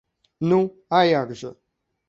[0.51, 0.59] Ну,
[1.01, 1.55] а як жа!